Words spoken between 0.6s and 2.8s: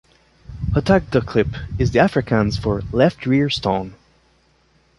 'Hotagterklip' is the Afrikaans